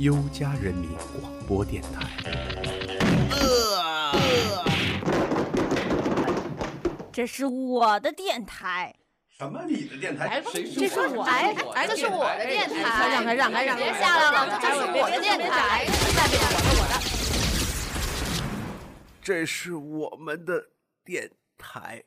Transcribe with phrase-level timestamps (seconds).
[0.00, 2.08] 优家人民广播电台。
[7.12, 8.94] 这是我的电台，
[9.28, 9.60] 什么？
[9.68, 10.26] 你的电台？
[10.26, 13.82] 哎谁这是我哎哎这是我的电台让开让开让开！
[13.82, 16.94] 别下来了，这是我的电台，下面我的我的。
[19.22, 20.70] 这是我们的
[21.04, 22.02] 电台。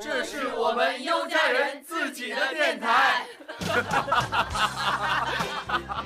[0.00, 3.24] 这是我们优家人自己的电台。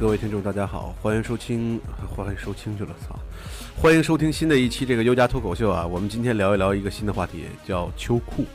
[0.00, 1.78] 各位听众，大家好，欢迎收听，
[2.16, 3.14] 欢迎收听去了，操！
[3.76, 5.86] 欢迎收听新的一期这个优家脱口秀啊。
[5.86, 8.46] 我们今天聊一聊一个新的话题，叫秋裤。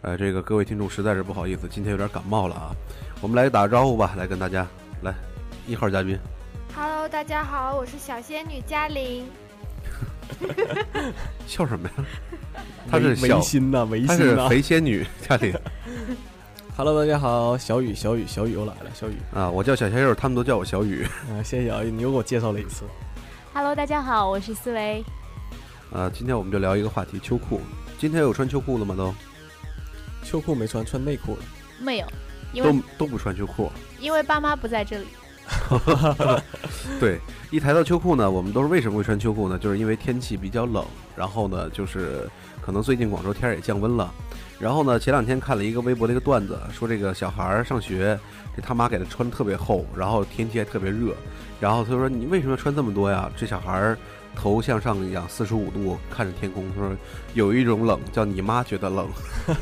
[0.00, 2.74] 呃，这个各位听众实在是不好意思，今天有点感冒了啊。
[3.20, 4.66] 我们来打个招呼吧，来跟大家
[5.02, 5.12] 来
[5.66, 6.18] 一号嘉宾
[6.74, 9.26] ，Hello，大家好，我是小仙女嘉玲。
[11.46, 11.94] 笑什么呀？
[12.90, 14.48] 她是小违，心呐，违她是心呐。
[14.48, 15.54] 肥仙女家里
[16.76, 21.04] Hello，大家好，小雨，小雨，小雨又来了，小雨啊，我叫小鲜肉，他们都叫我小雨。
[21.30, 22.84] 啊，谢谢小雨，你又给我介绍了一次。
[23.52, 25.04] Hello，大家好，我是思维。
[25.92, 27.60] 啊，今天我们就聊一个话题，秋裤。
[27.98, 28.94] 今天有穿秋裤的吗？
[28.96, 29.14] 都
[30.24, 31.42] 秋裤没穿，穿内裤了。
[31.80, 32.06] 没有，
[32.52, 33.70] 因为都都不穿秋裤。
[34.00, 35.06] 因为爸妈不在这里。
[37.00, 37.18] 对，
[37.50, 39.58] 一谈到秋裤呢，我们都是为什么会穿秋裤呢？
[39.58, 40.84] 就是因为天气比较冷，
[41.16, 42.28] 然后呢，就是
[42.60, 44.12] 可能最近广州天儿也降温了。
[44.58, 48.18] 然后呢，前两天看了一个微博的一个段子，说这个小孩儿上学，
[48.56, 51.12] 这他妈给他穿特别厚，然后天气还特别热，
[51.60, 53.30] 然后他说你为什么要穿这么多呀？
[53.36, 53.98] 这小孩儿
[54.34, 56.90] 头向上一仰，四十五度看着天空，他说
[57.34, 59.08] 有一种冷叫你妈觉得冷。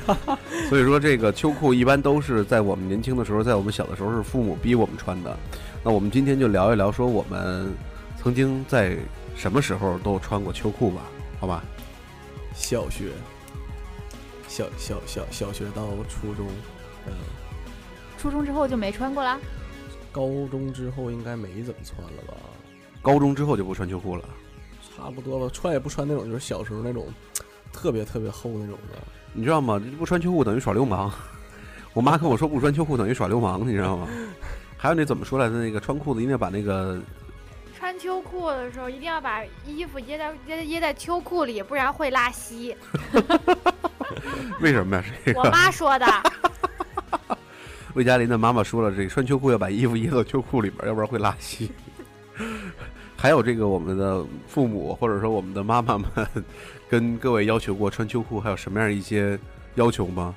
[0.69, 5.37] 所以说这个秋裤一般都是在我们年轻的时候，在我们小的时候是父母逼我们穿的。
[5.85, 7.73] 那我们今天就聊一聊，说我们
[8.17, 8.97] 曾经在
[9.35, 11.03] 什么时候都穿过秋裤吧？
[11.41, 11.65] 好吧？
[12.55, 13.11] 小学，
[14.47, 16.47] 小小小小学到初中，
[17.07, 17.13] 嗯，
[18.17, 19.41] 初中之后就没穿过啦。
[20.13, 22.35] 高中之后应该没怎么穿了吧？
[23.01, 24.23] 高中之后就不穿秋裤了。
[24.95, 27.07] 差不多吧，穿也不穿那种，就是小时候那种
[27.73, 28.99] 特别特别厚那种的。
[29.33, 29.83] 你知道吗？
[29.99, 31.11] 不穿秋裤等于耍流氓。
[31.93, 34.07] 我妈跟我说，不穿秋裤等于耍流氓，你知道吗？
[34.83, 35.55] 还有那怎么说来着？
[35.55, 37.01] 那个穿裤子一定要把那个
[37.79, 42.77] 穿秋裤的时候一定要把衣服掖在掖掖在秋裤里，不然会拉稀。
[44.61, 45.05] 为什么呀？
[45.25, 46.07] 这我妈说的。
[47.95, 51.71] 魏佳林的妈妈说了，这个穿秋裤要把衣服掖到秋裤里边，要不然会拉稀。
[53.17, 56.09] 还有这个我们的父母或者说我们的妈妈们，
[56.91, 59.39] 跟各位要求过穿秋裤还有什么样一些
[59.77, 60.35] 要求吗？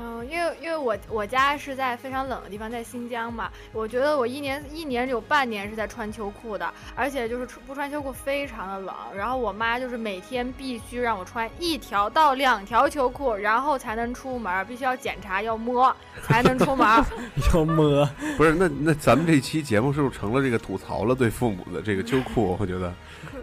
[0.00, 8.94] 嗯，因为因为我我家是在非常冷的地方，在新疆嘛，我觉得我一年一年有半年是在穿秋裤的，而且就是不穿秋裤非常的冷。
[9.16, 16.86] 然后我妈就是每天必须让我穿一条到两条秋裤，然后才能出门，必须要检查要摸才能出门。
[17.52, 22.56] 要摸，不是，那那咱们这期节目是不是成了这个吐槽了对父母的这个秋裤？
[22.60, 22.94] 我觉得，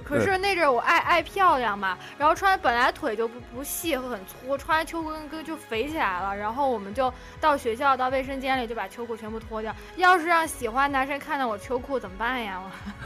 [0.06, 6.36] 可可是那阵儿我爱爱漂亮嘛，然后穿本来腿就不不细和很粗，穿上秋裤跟跟就肥起来了。
[6.36, 7.12] 然后我们就
[7.42, 9.76] 到学校到卫生间里就把秋裤全部脱掉。
[9.96, 12.62] 要是让喜欢男生看到我秋裤怎么办呀？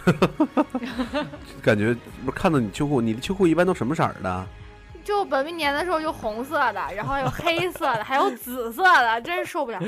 [0.05, 1.23] 我
[1.63, 1.95] 感觉
[2.25, 4.47] 不是看到你秋裤，你的秋裤一般都什么色儿的？
[5.01, 9.79] 就本命年的时候就红色的，然后有黑色的，还有紫色的，真是受不了。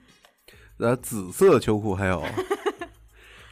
[0.80, 2.24] 呃，紫色秋裤还有。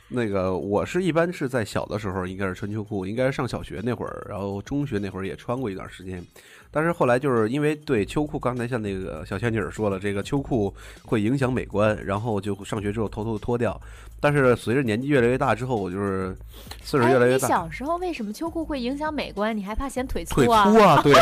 [0.08, 6.24] 那个，我是一般是在小的时候应该是穿秋裤，应该是上小学那会儿，然后中学那会儿也穿过一段时间，
[6.70, 10.72] 但是后来就是因为对秋裤，刚才像那个小仙女儿说了，这个秋裤
[11.04, 13.80] 会影响美观，然后就上学之后偷偷的脱掉。
[14.20, 16.36] 但是随着年纪越来越大之后，我就是
[16.82, 19.56] 岁数越来哎，越大，你小时候为什么秋裤会影响美观？
[19.56, 20.70] 你还怕显腿腿粗啊？
[20.70, 21.14] 粗啊，对，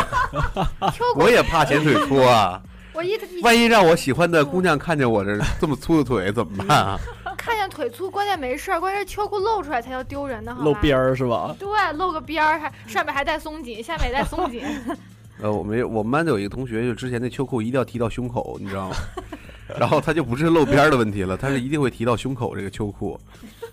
[1.17, 2.61] 我也怕显腿粗啊。
[2.95, 7.01] 我一一万一让我喜欢的姑娘看见我这这么粗的腿怎么办啊？
[7.45, 10.63] 看见腿粗，关键没事儿，关键是秋裤露出来才叫丢人的，好？
[10.63, 11.57] 露边儿是吧？
[11.59, 14.63] 对，露个边儿，还上面还带松紧，下面也带松紧。
[15.43, 18.95] 呃，我们我们班有一个同学，就之前那秋裤一定要提到胸口，你知道吗？
[19.77, 23.19] 然后他就不是露边儿的问题了，他是一定会提到胸口这个秋裤，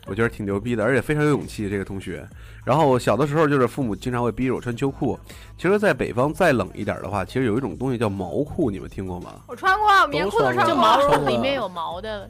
[0.07, 2.27] 我觉得挺牛逼的，而且非常有勇气这个同学。
[2.65, 5.19] 然后小的时候就是父母经常会逼着我穿秋裤。
[5.57, 9.41] 其实，在北方再冷一点的话，其实有一种东西叫毛裤，你们听过吗？
[9.47, 12.29] 我穿过棉裤都都穿过就，毛裤里面有毛的，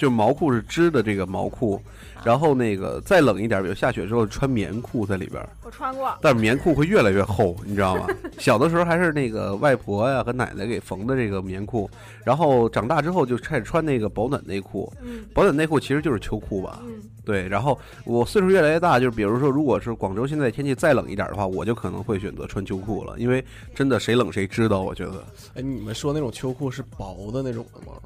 [0.00, 1.78] 就毛裤是织的这个毛裤，
[2.24, 8.06] 然后那个再冷一点，比如下雪之后穿棉裤在里边儿，我穿过，但是棉裤会越来越厚，你知道吗？
[8.38, 11.90] 小的时候还是那个外婆呀和奶奶给缝的这个棉裤，
[12.24, 16.80] 然后长大之后就开始穿那个保暖内裤，嗯保暖内裤其实就是秋裤吧。
[16.82, 23.44] 嗯，对，然后我岁数越来越大，就是比如说，如果是广州现在天气再冷一点的话，我就可能会选择穿秋裤了，因为
[23.74, 25.22] 真的谁冷谁知道，我觉得。
[25.56, 27.98] 哎，你们说那种秋裤是薄的那种的吗？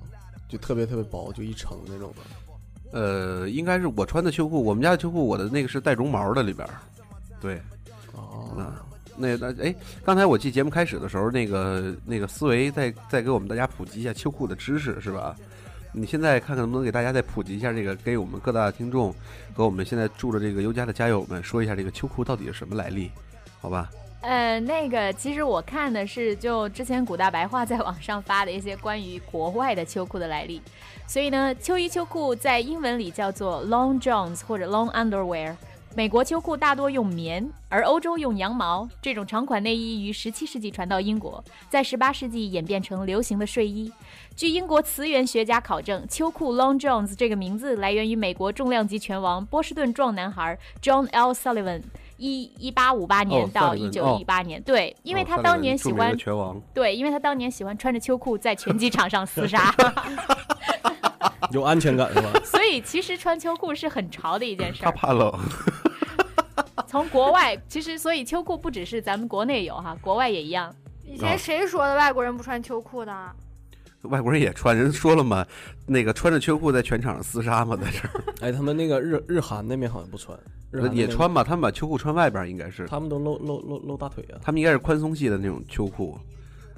[0.48, 2.98] 就特别特别薄，就一层那种的。
[2.98, 6.74] 呃，应该是我穿的秋裤，我们家的秋裤，我的那个是带绒毛的里边儿。
[7.40, 7.60] 对，
[8.12, 9.74] 哦，那那那哎，
[10.04, 15.34] 刚才我记节目开始的时候，那个那个思维在在给我们大家普及一下秋裤的知识，是吧？
[15.92, 19.14] 你现在看看能不能给大家再普及一下这个，给我们各大听众
[19.54, 23.10] 和我们现在住的这个优家的家友们说一下这个秋裤到底是什么来历，
[23.60, 23.90] 好吧？
[24.26, 30.62] 呃，那个其实我看的是就之前古大白话在网上发的一些关于国外的秋裤的来历，
[31.06, 35.54] 所以呢，秋衣秋裤在英文里叫做 long johns 或者 long underwear。
[35.94, 38.88] 美国秋裤大多用棉，而欧洲用羊毛。
[39.00, 43.92] 这种长款内衣于十七世纪传到英国，在十八世纪演变成流行的睡衣。
[44.34, 51.32] 据英国词源学家考证，秋裤 Long Johns 这个名字来源于美国重量级拳王波士顿壮男孩 John L.
[51.32, 51.82] Sullivan。
[52.16, 56.16] 一一八五八年哦到一九一八年，对，因为哦他当年喜欢
[56.72, 59.74] 对，因为他当年喜欢穿着秋裤在拳击场上 厮杀，
[61.50, 62.30] 有安全感是吧？
[62.44, 64.86] 所以其实穿秋裤是很潮的一件事儿。
[64.86, 65.32] 他怕冷。
[66.86, 70.72] 从国外，其实所以秋裤不只是咱们国内有哈，国外也一样。
[71.04, 73.12] 以前谁说的外国人不穿秋裤的？
[74.04, 75.46] 外国人也穿，人说了嘛，
[75.86, 80.38] 那个穿着秋裤在全场上厮杀嘛，在这儿 哎，他们那个日日韩那边好像不穿，
[80.70, 84.38] 日韩那边也穿吧，他们把秋裤穿外边儿应该是，他们都露露露露大腿啊。
[84.42, 86.18] 他们应该是宽松系的那种秋裤。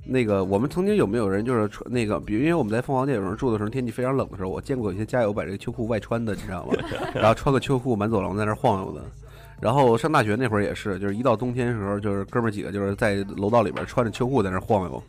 [0.09, 6.75] 那个我们曾经有没有人就是穿那个，比如因为我们在凤凰店有人住的时候，天气非常冷的时候，我见过有些家友把这个秋裤外穿的，你知道吗？
[7.13, 9.03] 然后穿个秋裤满走廊在那晃悠的。
[9.61, 15.03] 然后上大学那会儿也是，就是一到冬天的时候，就是哥们儿几个就是在楼道里边穿着秋裤在那晃悠。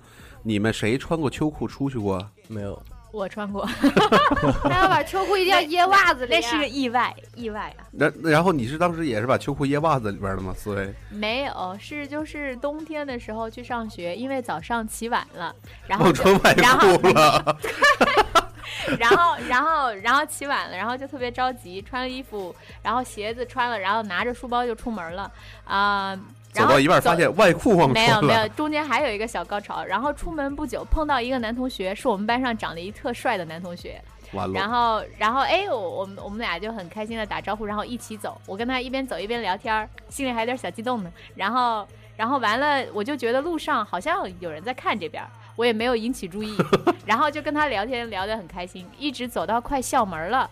[0.43, 2.25] 你们谁穿过秋裤出去过？
[2.47, 2.81] 没有，
[3.11, 3.67] 我穿过，
[4.63, 6.35] 那要把秋裤一定要掖袜子里。
[6.35, 7.83] 那是个意外，意外啊！
[7.91, 10.53] 那然后你是当时也是把秋裤掖袜子里边的吗？
[10.57, 15.53] 思维没有，是就是冬天的时候去上学，因为早上起晚了，
[15.87, 17.57] 然后穿外然后裤了。
[18.99, 25.29] 然后，然后，然后起晚了，然后就特别着急，穿了衣服，然后鞋子穿了，然后拿着书包就出门了，
[25.65, 26.17] 啊、
[26.57, 27.93] 走到一半发现外裤忘穿了。
[27.93, 29.83] 没有没有，中间还有一个小高潮。
[29.83, 34.01] 然后出门不久碰到一个男同学，是我们班上长得一特帅的男同学。
[34.33, 38.39] 完了，然后然后哎，我我们我们俩就很开心的打招呼，然后一起走。
[38.45, 41.11] 我跟他一边走一边聊天儿，心里还有点小激动呢。
[41.33, 41.87] 然后
[42.17, 46.57] 然后完了，我就觉得路上好像有人在看这边儿，我也没有引起注意，
[47.05, 50.49] 然后就跟他聊天聊得很开心，一直走到快校门了。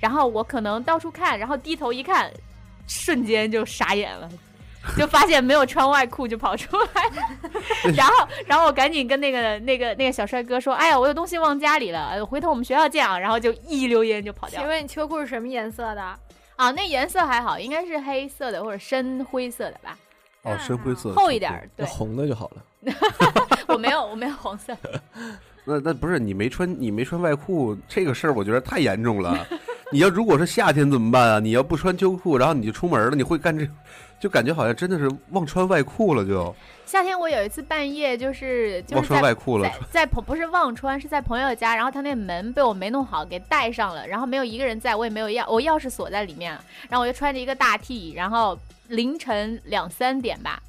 [0.00, 2.28] 然后我可能到处看，然后低头一看，
[2.88, 4.28] 瞬间就傻眼了。
[4.96, 7.10] 就发现没有穿外裤就跑出来，
[7.96, 14.64] 然后然后我赶紧跟那个那个那个小帅哥说：“哎呀，我有东西忘家里了，呃回头我们学校见啊。”然后就一溜烟就跑掉了。
[14.64, 16.02] 请问你秋裤是什么颜色的？
[16.56, 19.96] 啊，那颜色还好，应该是黑色的或者深灰色的吧，
[20.42, 21.68] 哦，深灰色厚一点儿。
[21.76, 22.62] 对，红的就好了。
[23.68, 24.76] 我没有我没有红色。
[25.64, 29.46] 那那不是你没穿你没穿外裤这个事儿，我觉得太严重了。
[29.90, 31.40] 你要如果是夏天怎么办啊？
[31.40, 33.66] 你要不穿秋裤，然后你就出门了，你会干这，
[34.20, 39.78] 就感觉好像真的是忘穿外裤了就，夏天我有一次半夜就是就忘穿外裤了在。
[39.90, 46.52] 在朋不是忘穿，是在朋友家，然后他那门被我没弄好，给带上了，然后没有一个人在，我也没有钥，我钥匙锁在里面，
[46.88, 48.58] 然后我就穿着一个大 T，然后
[48.88, 50.60] 凌晨两三点吧，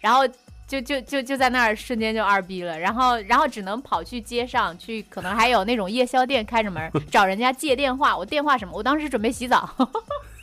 [0.00, 0.26] 然后
[0.66, 9.68] 就就就就在那儿瞬间就二逼了，然后然后只能跑去街上去，可能还有那种夜宵店开着门， 找人家借电话，我电话什么，我当时准备洗澡。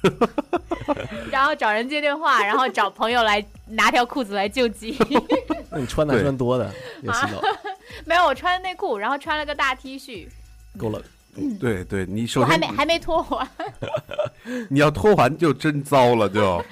[1.32, 4.98] 然后找人接电话，然后找朋友来拿条裤子来救急。
[5.72, 7.42] 那你穿男对穿多的也洗澡，
[8.06, 10.28] 没有，我穿内裤，然后穿了个大 T 恤，
[10.78, 11.02] 够冷。
[11.60, 13.50] 对对，你首我还没还没脱完。
[14.70, 16.64] 你要脱完就真糟了就。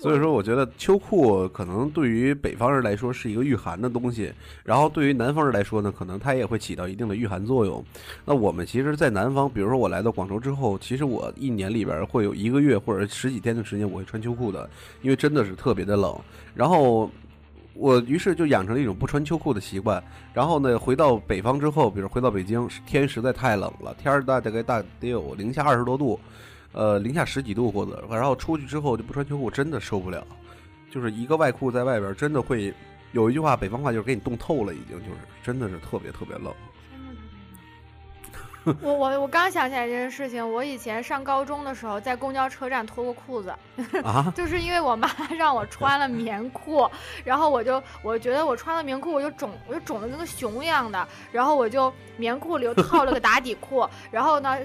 [0.00, 4.32] 所以说，我觉得秋裤可能对于北方人来说是一个御寒的东西，
[4.64, 7.84] 然后对于南方人来说呢，可能它也会起到一定的御寒作用。
[8.24, 14.68] 那我们其实，在南方，比如说我来到广州之后，其实我一年里边会有一个月或者十几天的时间我会穿秋裤的，
[15.02, 16.18] 因为真的是特别的冷。
[16.54, 17.10] 然后
[17.74, 20.02] 我于是就养成了一种不穿秋裤的习惯。
[20.32, 26.18] 然后呢，回到北方之后，比如回到北京，天实在太冷了，天儿大大概大得有零下二十多度。
[26.72, 30.26] 呃，零下十几度或者，然后出去之后就不穿秋裤，真的受不了。
[30.90, 32.74] 就是一个外裤在外边，真的会
[33.12, 36.52] 有一句话，北方话就是给你冻透了，已经就是真的是特别特别冷。
[38.82, 43.54] 我我我刚想起来这件事情，我以前上高中的时候在公交车站脱过裤子，
[44.04, 46.88] 啊， 就是因为我妈 让我穿了棉裤，
[47.24, 54.58] 然后我就我觉得我穿了棉裤我就肿，我就肿的跟个熊一样的，然后我就棉裤里又套了个打底裤，然后呢，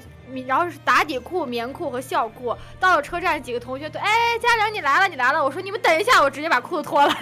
[0.46, 2.56] 然后是打底裤、棉裤和校裤。
[2.80, 4.10] 到了车站，几个同学都哎，
[4.42, 5.44] 佳玲你来了，你来了。
[5.44, 7.16] 我说你们等一下，我直接把裤子脱了。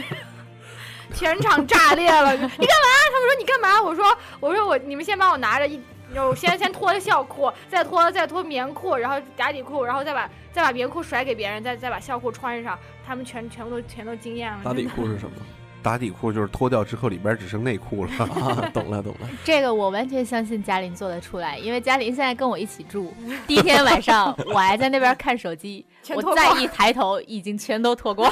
[1.13, 2.33] 全场炸裂了！
[2.33, 2.57] 你干嘛？
[2.57, 3.79] 他们说你干嘛？
[3.79, 5.79] 我说我说我你们先帮我拿着一，
[6.15, 12.77] 我先先脱校裤，再脱再脱棉裤，然后打底裤，然后再把再把棉裤甩给别人，再再把校裤穿上。
[13.05, 14.59] 他们全全部都全都惊艳了。
[14.63, 15.35] 打底裤是什么？
[15.83, 18.11] 打底裤就是脱掉之后里边只剩内裤了。
[18.19, 19.27] 啊， 懂了懂了。
[19.43, 23.13] 这个我完全相信嘉玲做得出来，因为嘉玲现在跟我一起住。
[23.45, 28.31] 第一天晚上我还在那边看手机， 我再一抬头，已经全都脱光。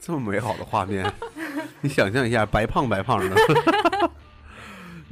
[0.00, 1.12] 这么美好的画面，
[1.82, 3.36] 你想象一下，白胖白胖的。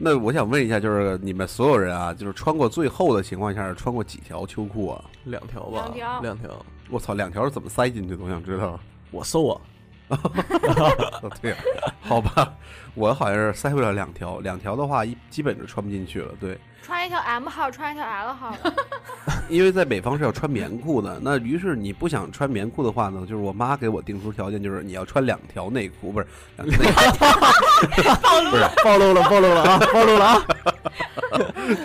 [0.03, 5.05] 那我想问一下，就是你们所有人啊，就是穿过最厚的情况下，穿过几条秋裤啊？
[5.25, 6.67] 两条吧，两条两条。
[6.89, 8.25] 我操，两条是怎么塞进去的？
[8.25, 8.81] 我想知道。
[9.11, 9.61] 我瘦啊，
[10.09, 11.57] 哦，对呀，
[12.01, 12.55] 好吧，
[12.95, 16.33] 我好像是塞不了两条，两条的话一基本就穿不进去了。
[16.41, 18.75] 对，穿一条 M 号，穿一条 L 号的。
[19.49, 27.19] 因为在北方是要穿棉裤的，那于是你不想穿棉裤的话呢，就是我妈给我定出条件，就是你要穿两条内裤，不是两条内裤，
[28.51, 30.47] 不 是暴露了，暴露了啊， 暴露了啊！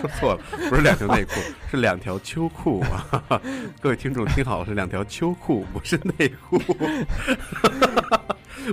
[0.00, 1.32] 说错了，不是两条内裤，
[1.70, 3.40] 是两条秋裤啊！
[3.80, 6.60] 各位听众听好了，是两条秋裤，不是内裤。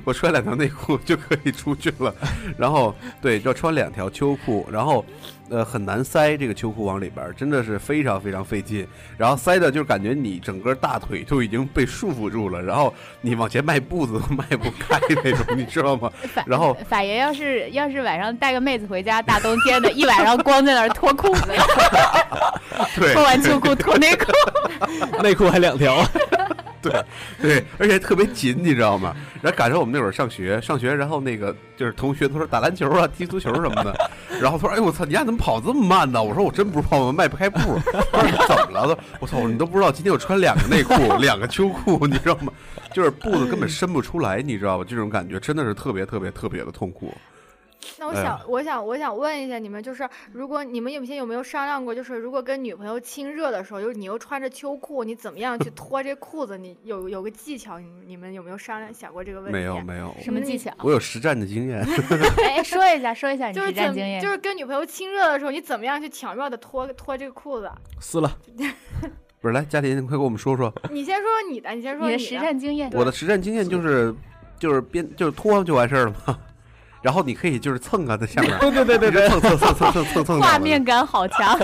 [0.04, 2.14] 我穿两条内裤就可以出去了，
[2.58, 5.06] 然后对，要穿两条秋裤，然后
[5.50, 16.12] 呃很难塞这个秋裤往里边儿，真的是非常非常费劲，然后塞的就感觉你整个大腿都已经被束缚住了，然后你往前迈步子都迈不开那种，你知道吗？
[16.46, 21.52] 然后法爷要是要是晚上带个妹子回家，大冬天的一晚上光在那儿脱裤子，
[23.00, 24.32] 对，脱完秋裤脱内裤，
[25.22, 26.04] 内裤还两条，
[26.84, 27.06] 对
[27.42, 29.16] 对，而且特别紧，你知道吗？
[29.42, 34.12] 然后赶上我们那会儿上学，上学，然后那个就是同学都说打篮球啊、踢足球什么的，
[34.42, 37.80] 然后他说：“哎，我操，你俩怎么跑这么慢呢？”我说：“我真不是跑，我迈不开步。”
[38.12, 42.52] 他说：“你怎么了？”我操，你都不知道今天我穿两个内裤、两个秋裤，你知道吗？
[42.94, 44.86] 就是步子根本伸不出来，你知道吧？
[44.88, 47.14] 这种感觉真的是特别特别特别的痛苦。
[47.98, 56.58] 那我想，我想，我想问一下你们，就是如果你们有些有没有商量过，就是如果跟女朋友亲热的时候，就是你又穿着秋裤，你怎么样去脱这裤子？
[56.58, 59.54] 你有有个技巧，你你们有没有商量想过这个问题？
[59.54, 60.72] 没有，没有，什么技巧？
[60.80, 61.86] 我有实战的经验。
[62.44, 64.22] 哎，说一下，说一下你就是怎实战经验。
[64.22, 67.72] 就是跟女朋友亲热的时候，你怎么样去巧妙的脱脱这个裤子？
[68.00, 68.38] 撕了。
[69.42, 70.74] 不是，来，嘉玲，你快给我们说说。
[70.90, 74.16] 你先说说你的，你先说的你的实战经验，我的实战经验就是，
[74.58, 76.40] 就是边就是脱上就完事儿了嘛。
[77.04, 80.42] 然后你可以就是蹭啊，在下面，对对对对对，蹭蹭蹭蹭蹭蹭蹭。
[80.42, 81.60] 画面感好强。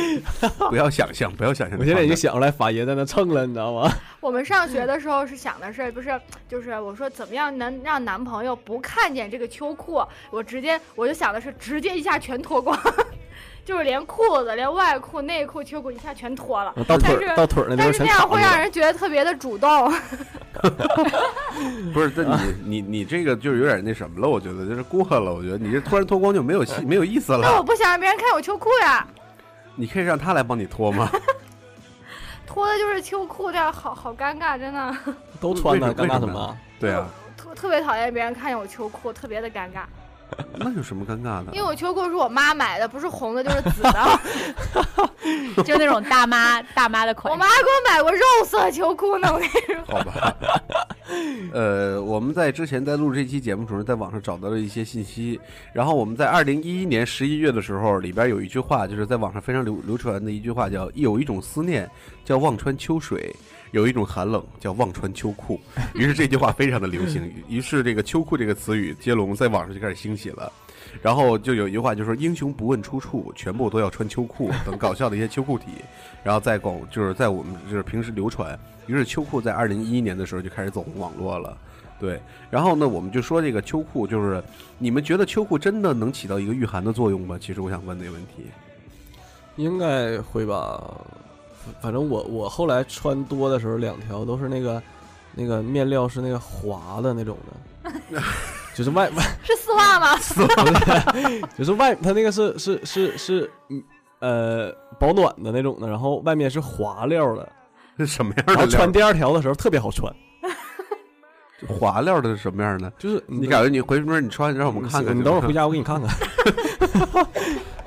[0.70, 1.78] 不要想象，不要想象。
[1.78, 3.90] 我现在已经想出来法爷在那蹭了，你知道吗？
[4.20, 10.02] 我们上学的时候是想的是，不是就是我说怎么样能让男朋友不看见这个秋裤？
[10.30, 12.78] 我直接我就想的是直接一下全脱光，
[13.64, 16.74] 就是连裤子、连外裤、内裤、秋裤一下全脱了。
[16.86, 18.28] 到腿但是儿到腿儿那地但是那样。
[18.28, 19.92] 会让人觉得特别的主动。
[21.92, 25.32] 不是，这你你你这个就是有点那什么了，我觉得就是过了。
[25.32, 27.40] 我觉得你这突然脱光就没有戏， 没有意思了。
[27.42, 29.06] 那我不想让别人看我秋裤呀，
[29.74, 31.10] 你可以让他来帮你脱吗？
[32.46, 34.96] 脱的就是秋裤，这样好好尴尬，真的。
[35.40, 36.58] 都穿呢，为什尴尬什么？
[36.78, 37.06] 对啊，
[37.36, 39.84] 特特别讨厌别人看见我秋裤，特别的尴尬。
[40.58, 41.62] 那有什么尴尬的因为？
[41.62, 44.20] 我秋裤是我妈买的，不是红的就是紫的。
[45.64, 49.84] 就那种大妈大妈的款我款妈给我买过肉色秋裤呢，我跟你说。
[49.86, 50.34] 好吧。
[51.52, 55.38] 呃，我们在之前在录这期节目的时候，在网上找到了一些信息，
[55.72, 61.88] 然后我们在二零一一年十一月的时候，里边有一句话，就是在网上非常流流传的一句话，叫“有一种思念
[62.24, 63.34] 叫望穿秋水”。
[63.74, 65.60] 有一种寒冷叫忘穿秋裤，
[65.94, 70.50] 于是这句话非常的流行，于是这个秋裤这个词语接龙在网上就开始兴起了。
[71.02, 75.66] 然后就有一句话，就说“英雄不问出处，全部都要穿秋裤”等搞笑的一些秋裤体，
[76.22, 78.56] 然后在广就是在我们就是平时流传。
[78.86, 81.58] 于是秋裤在二零一一年的时候就开始走红网络了。
[81.98, 84.40] 对，然后呢，我们就说这个秋裤，就是
[84.78, 87.36] 你们觉得秋裤真的能起到一个御寒的作用吗？
[87.40, 88.44] 其实我想问这个问题。
[89.56, 90.80] 应该会吧，
[91.80, 94.82] 反正我我后来穿多的时候，两条都是那个
[95.34, 97.36] 那个面料是那个滑的那种
[98.12, 98.22] 的，
[98.74, 100.16] 就是外外 是丝袜吗？
[100.16, 103.82] 丝 袜就是外它那个是是是是嗯
[104.20, 107.48] 呃保暖的那种的，然后外面是滑料的，
[107.98, 108.62] 是什么样的然？
[108.62, 110.12] 后穿第二条的时候特别好穿，
[111.68, 112.90] 滑料的是什么样的？
[112.98, 115.52] 就是你感觉你回门你穿让我们看看，你等会儿回。
[115.52, 116.08] 家我给你看看，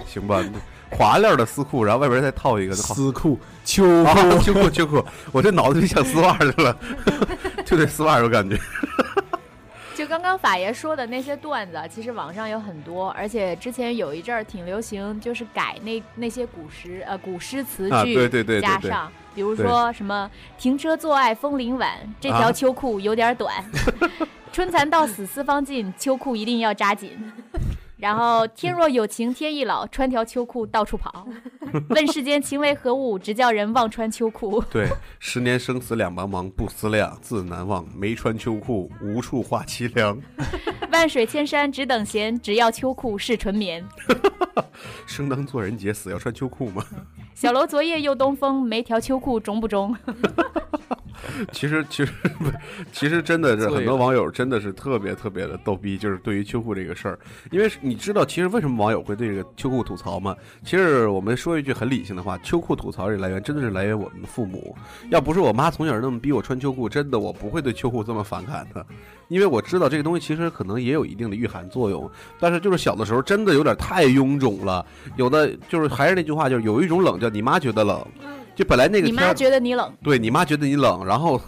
[0.05, 0.43] 行吧？
[0.89, 6.77] 滑料的丝裤，然后外边再套一个好丝裤、秋啊裤，秋裤秋裤，我这脑子里想丝袜去了，
[7.65, 8.57] 就对丝袜有感觉。
[9.95, 18.61] 就刚刚法爷说的那些段子啊，其实网上有很多，而且之前有一阵儿挺流行，就是改那那些古诗呃古诗词句，啊对对对对对。
[18.61, 21.91] 加上，比如说什么停车坐爱枫林晚，
[22.21, 22.51] 这条啊。
[22.51, 23.51] 秋裤有点短，
[24.53, 27.33] 春蚕到死丝方尽，秋裤一定要扎紧。
[27.97, 31.27] 然后 天若有情天亦老，穿条秋裤到处跑。
[31.89, 34.61] 问世间情为何物，直叫人忘穿秋裤。
[34.71, 34.87] 对，
[35.19, 37.85] 十年生死两茫茫，不思量，自难忘。
[37.95, 40.17] 没穿秋裤，无处话凄凉。
[40.91, 43.83] 万水千山只等闲，只要秋裤是纯棉。
[45.05, 46.83] 生当作人杰，死要穿秋裤吗？
[47.33, 49.95] 小楼昨夜又东风，没条秋裤中不中？
[51.51, 52.53] 其实，其实不是，
[52.91, 57.19] 其实真的是很多网友真的是特别特别的逗逼，就是对于秋裤这个事儿，
[57.51, 60.35] 因为你知道，其实为什么网友会对这个秋裤吐槽吗？
[60.63, 64.75] 其实我们说一句很理性的话，秋裤吐槽这来源真的是来源我们的父母。
[65.09, 68.85] 要不是我妈从小那么逼我穿秋裤，真的我不会对秋裤这么反感的，
[69.27, 78.05] 因为我知道这个东西其实可能也有一定的御寒作用，但是就是小的时候真的有点太臃肿了，有的就是还是那句话，就是有一种冷叫你妈觉得冷。
[78.57, 81.39] 就本来那个你妈觉得你冷，对你妈觉得你冷，然后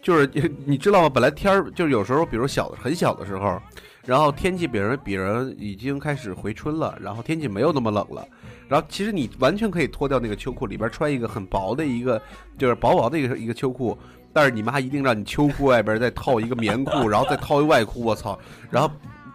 [0.00, 0.26] 就是
[0.64, 1.10] 你知道吗？
[1.10, 3.60] 本来天儿就是有时候，比如小的很小的时候，
[4.06, 8.26] 然后天气比人比人已经开始回春了，然后天气没有那么冷了，
[8.66, 12.20] 然后其实你完全可以脱掉那个秋裤，里边穿一个很薄的一个
[12.56, 13.96] 就是薄薄的一个一个秋裤。
[14.36, 18.36] 但是你妈一定让你秋裤外边再套一个棉裤，然后再套一外裤，我操！
[18.68, 18.90] 然后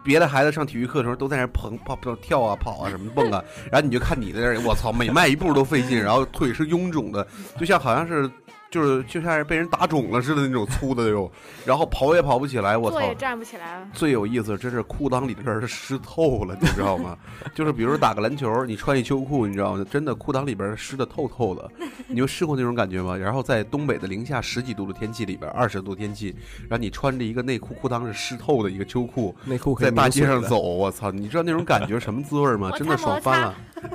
[0.10, 7.28] 别的孩子上体育课的时候都在那儿蹦跑跑跳啊跑啊什么蹦啊，然后你就看你在那儿，我操，每迈一步都费劲，然后腿是臃肿的，
[7.60, 8.28] 就像好像是
[8.72, 11.30] 就是就像是被人打肿了似的那种粗的那种，
[11.66, 13.02] 然后跑也跑不起来，我操！
[13.02, 13.88] 也站不起来了。
[13.94, 17.18] 最有意思，真是裤裆里边儿湿透了，你知道吗？
[17.56, 19.86] 就是比如说打个篮球，你穿一秋裤，你知道吗？
[19.90, 21.70] 真的裤裆里边儿湿的透透的。
[22.08, 23.18] 你有试过那种感觉吗？
[23.18, 26.36] 然后在东北的零下十几度的天气里边，二十度天气，
[26.70, 31.10] 然后你穿着一个内裤，裤裆是湿透的一个秋裤，内裤在大街上走，我操！
[31.12, 32.72] 你知道那种感觉什么滋味吗？
[32.78, 33.56] 真的爽翻了。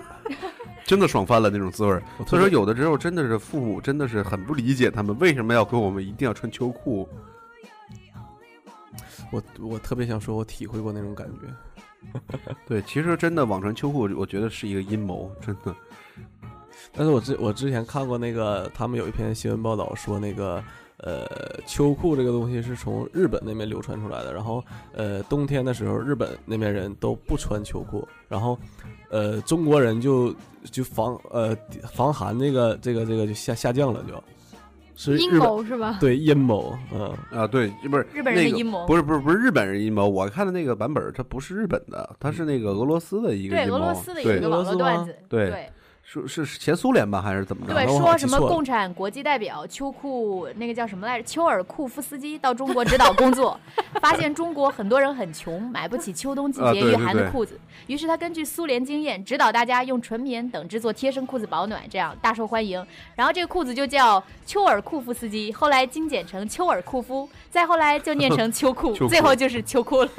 [0.85, 7.09] 真的爽翻了那种滋味儿，所以说有的时候真的是父母真的是很不理解他们为什么要跟我们一定要穿秋裤。
[9.33, 12.51] 我我特别想说，我体会过那种感觉。
[12.69, 15.75] 对，其实真的网传秋裤，我觉得是一个阴谋，真的。
[16.93, 20.63] 但是我之我之前看过那个，他们有一篇新闻报道说，那个
[20.99, 21.27] 呃
[21.67, 28.57] 秋裤这个东西是从日本那边流传出来的，然后呃冬天的时候，日本那边人都不穿秋裤，然后
[29.15, 30.35] 呃中国人就
[30.73, 31.57] 就防呃
[31.93, 34.23] 防寒那个这个这个就下下降了就，
[34.97, 35.99] 是阴谋是吧？
[36.01, 40.09] 对阴谋，嗯，啊，对，不是日本人的那个阴谋不是不是不是日本人阴谋。
[40.09, 43.77] 我看的那个版本，它不是日本的，它是那个俄罗斯的一个对阴谋。
[43.77, 45.69] 俄罗斯的一对个网络段子，对对
[46.07, 47.75] 是是是前苏联吧，还是怎么着？
[47.75, 51.25] 对，说什么共产国际代表秋库那个叫什么来着？
[51.25, 53.59] 丘尔库夫斯基到中国指导工作，
[54.01, 62.87] 发现中国很多人很穷，买不起秋冬季节御寒的对裤子，于是他根据苏联经验，指导大家用纯棉等制作贴身裤子保暖，这样大受欢迎。
[63.17, 70.11] 然后这个裤子就叫丘尔库夫斯基，后来精简成丘尔库夫，再后来就念成秋裤，秋裤最后就是秋裤了。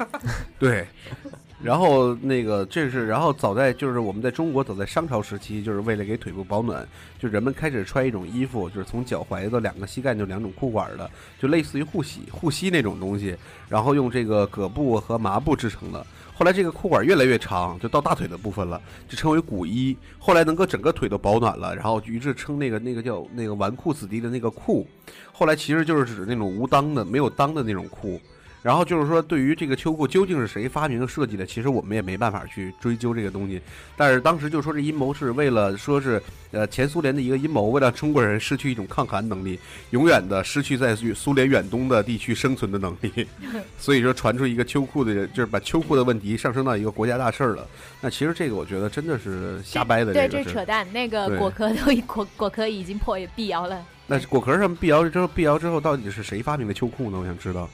[0.58, 0.86] 对。
[1.66, 6.86] 然后那个这是，然后早在就是我们在中国早在商朝时期，就是为了给腿部保暖，
[7.18, 13.34] 就人们开始穿一种衣服，就是从脚踝到两个膝盖就两种裤管的，就类似于护膝护膝那种东西，
[13.68, 16.06] 然后用这个葛布和麻布制成的。
[16.32, 19.96] 后来这个裤管越来越长，就到大腿的部分了，就称为骨衣。
[20.20, 24.86] 后来能够整个腿都保暖了，然后于是称那个那个叫那个纨绔子弟的那个裤。
[25.32, 28.20] 后来其实就是指那种无裆的、没有裆的那种裤。
[28.66, 33.62] 然后就是说，对于这个秋裤究竟是谁发明设计的，其实我们也没办法去追究这个东西。
[33.96, 39.56] 但是当时就说这阴谋是为了说是呃前苏联的一个阴谋，为了中国人失去一种抗寒能力，
[39.90, 43.24] 永远的失去在苏联远东的地区生存的能力。
[43.78, 47.64] 所以说传出一个秋裤的，就是把秋裤的问题上升到一个国家大事儿了。
[48.00, 50.50] 那其实这个我觉得真的是瞎掰的，对，这是。
[50.50, 50.84] 扯淡。
[50.92, 53.80] 那个果壳都已果果壳已经破辟谣了。
[54.08, 57.20] 那果壳上辟谣之后，辟谣之后到底是谁发明的秋裤呢？
[57.20, 57.70] 我想知道。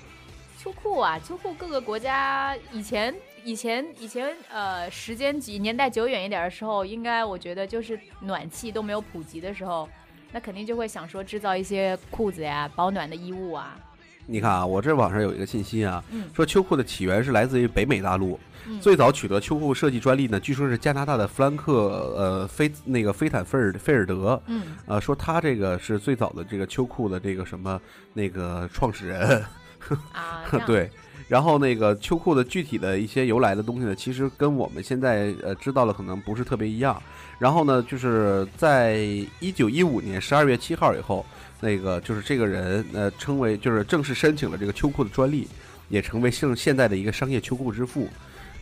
[0.63, 9.89] 秋裤啊，秋裤各个国家以前以前以前呃时间几年代久远一点的时候，应该我觉得就是暖气都没有普及的时候，
[10.31, 13.77] 那肯定就会想说制造一些裤子呀、保暖的衣物啊。
[14.25, 16.31] 你看啊，我这网上有一个信息啊，嗯。
[16.33, 18.81] 说秋裤的起源是来自于北美大陆，嗯。
[18.81, 27.81] 最早取得秋裤设计专利呢，据说是加拿大的弗兰克呃菲那个菲坦菲尔菲尔德，嗯，呃，说他这个是最早的这个秋裤的这个什么
[28.13, 29.45] 那个创始人，
[30.13, 30.91] 啊， 对。
[31.29, 37.01] 然后那个秋裤的具体的一些由来的东西呢，其实跟我们现在呃知道的可能不是特别一样。
[37.39, 38.97] 然后呢，就是在
[39.41, 41.25] 一九一五年十二月七号以后，
[41.61, 45.49] 那个就是这个人呃称为就是正式申请了这个秋裤的专利，
[45.89, 48.09] 也成为现现在的一个商业秋裤之父。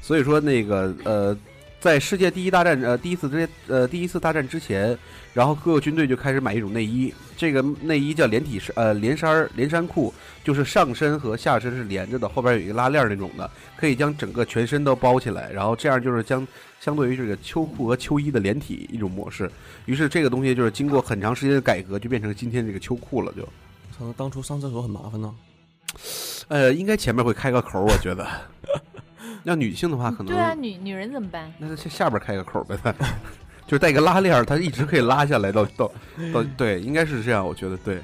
[0.00, 1.36] 所以说那个呃。
[1.80, 4.96] 在世界第一大战呃第一次之呃第一次大战之前，
[5.32, 10.12] 然后各个军队就开始买一种内衣，这个内衣叫连体衫呃连衫连衫裤，
[10.44, 16.46] 就是上身和下身是连着的，后边有一个拉链那种的，可以将整个全身都包起来，然后这样就是将
[16.80, 19.50] 相对于这个秋裤和秋衣的连体一种模式。
[19.86, 23.32] 于是这个东西就是经过很长时间的改革，就变成今天这个秋裤了。
[23.32, 23.42] 就，
[23.96, 25.34] 可能当初上厕所很麻烦呢。
[26.48, 28.28] 呃，应该前面会开个口，我觉得。
[29.44, 31.52] 要女性的话，可能对啊，女女人怎么办？
[31.58, 32.76] 那下下边开个口呗，
[33.66, 35.90] 就是带个拉链，它一直可以拉下来到到
[36.32, 38.00] 到，对，应该是这样，我觉得对。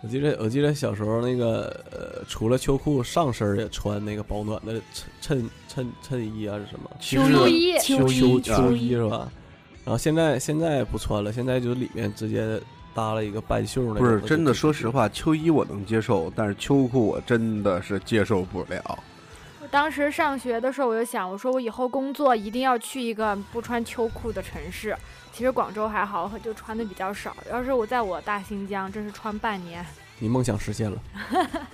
[0.00, 6.88] 我记得我记得小时候那个呃，除了秋裤，上身也穿那个保暖的衬衬衬衬衣啊，是什么？
[7.00, 9.28] 秋衣，秋衣，秋衣是吧？
[9.84, 12.60] 然后现在现在不穿了，现在就里面直接
[12.94, 13.98] 搭了一个半袖那。
[13.98, 18.98] 不是真的，说实话，秋衣我能接受，但是秋裤我真的是接受不了。
[19.70, 24.96] 当时上学的时候，我就想，我说我以后工作一定要去一个不穿秋裤的城市。
[25.32, 27.36] 其实广州还好，就穿的比较少。
[27.50, 29.84] 要是我在我大新疆，真是穿半年。
[30.18, 30.98] 你梦想实现了？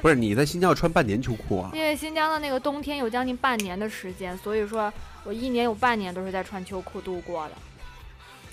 [0.02, 1.70] 不是你在新疆要穿半年秋裤啊？
[1.72, 4.92] 因为新疆的那个冬天有将近半年的时间，所以说
[5.24, 7.52] 我一年有半年都是在穿秋裤度过的。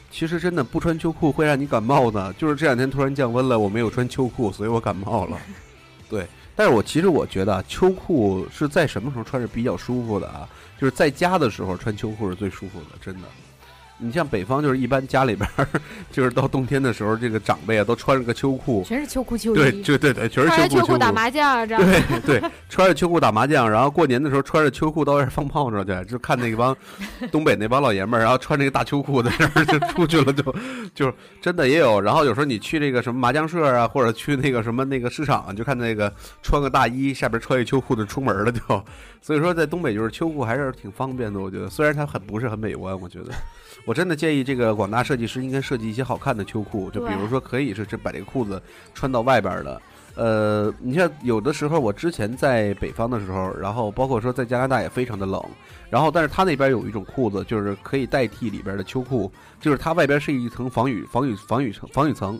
[0.09, 5.37] 其实真的不穿秋裤会让你感冒的，就是这两天突然降温了，我没有穿秋裤，所以我感冒了。
[6.09, 6.25] 对。
[6.55, 10.47] 但是我其实我觉得啊秋裤是在什么时候穿着比较舒服的啊？
[10.79, 13.27] 就是在家的时候穿秋裤是最舒服的，真的。
[14.01, 15.47] 你像北方，就是一般家里边，
[16.11, 26.75] 就是到冬天的时候，这个长辈啊都穿着个秋裤，全是秋裤秋衣，对，对对对，全是秋裤秋裤打麻将这样，对对，穿着秋裤打麻将，然后过年的时候穿着秋裤到外放炮仗去，就看那帮
[27.31, 30.55] 东北那帮老爷们儿，然后穿着个大秋裤在那儿就出去了，就
[30.95, 32.01] 就真的也有。
[32.01, 36.11] 然后有时候你去这个什么麻将社啊，或者去那个什么那个市场，就看那个
[36.41, 38.83] 穿个大衣，下边穿一秋裤的出门了，就。
[39.23, 43.31] 所以说在东北就是秋裤还是挺方便的，我觉得，虽然它很不是很美观，我觉得。
[43.85, 48.61] 我真的建议这个广大设计师应该设计一些好看的秋裤，就比如说可以是这把这个裤子
[48.93, 49.81] 穿到外边的。
[50.13, 55.41] 呃，你像有的时候我之前在北方的时候，然后包括说在加拿大也非常的冷，
[55.89, 62.37] 然后但是他那边有一种裤子就是可以代替里边的秋裤，就是它外边是一层防雨防雨防雨层防雨层，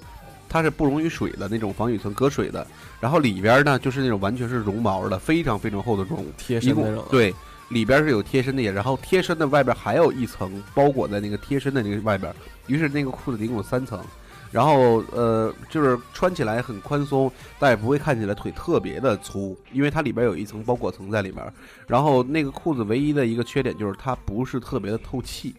[0.49, 2.67] 它是不溶于水的那种防雨层隔水的，
[2.99, 7.34] 然后里边呢就是那种完全是绒毛的非常非常厚的绒贴身那种对。
[7.72, 12.34] 里边是有贴身的，然后贴身的外边还有一层包裹在那个贴身的那个外边，
[12.68, 14.04] 于是那个裤子一共有三层，
[14.52, 21.42] 然后呃就是穿起来很宽松，但也不会看起来腿特别的粗，因为它里边有一层包裹层在里面。
[21.88, 25.56] 然后那个裤子唯一的一个缺点就是它不是特别的透气，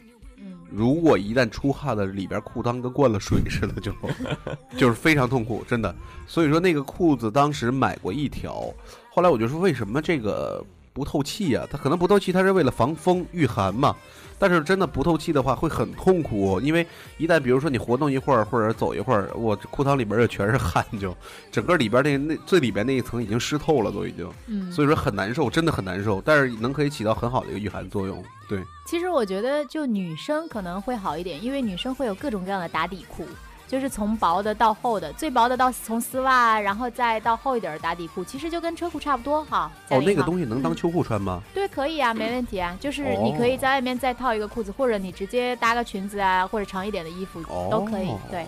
[0.71, 3.91] 如果一旦出汗了，里边裤裆跟灌了水似的，就
[4.77, 5.95] 就是非常痛苦，真的。
[6.27, 8.71] 所以说那个裤子当时买过一条，
[9.09, 10.63] 后来我就说为什么这个。
[10.93, 13.95] 不透气呀，它可能不透气，它是为了防风御寒嘛。
[14.39, 16.85] 但是真的不透气的话，会很痛苦，因为
[17.17, 21.17] 一旦比如说你活动一会儿或者走一会儿，我裤裆里边就全是汗，就
[21.53, 24.29] 整个里边那那最里边那一层已经湿透了，都已经。
[24.49, 24.73] 嗯。
[24.73, 26.21] 所以说很难受，真的很难受。
[26.21, 28.21] 但是能可以起到很好的一个御寒作用。
[28.49, 28.61] 对。
[28.85, 33.25] 其实我觉得就女生可能会好一点，因为女生会有各种各样的打底裤。
[33.73, 39.73] 就是从薄的到厚的，最薄的到从丝袜，然后再到厚一点的打底裤，其实就跟车裤差不多哈。
[39.89, 41.41] 哦，那个东西能当秋裤穿吗？
[41.55, 42.77] 对，可以啊，没问题啊。
[42.79, 48.15] 就是你可以在外面再套一个裤子，或者你直接搭个裙子啊，或者长一点的衣服都可以。
[48.31, 48.47] 对，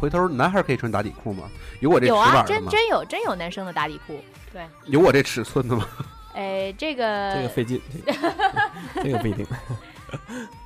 [0.00, 1.44] 回头男孩可以穿打底裤吗？
[1.78, 4.18] 有我这有啊，真真有真有男生的打底裤。
[4.52, 5.86] 对，有我这尺寸的吗？
[6.34, 7.80] 哎，这个这个费劲，
[9.04, 9.46] 这个 不一定。